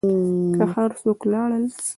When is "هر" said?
0.73-0.89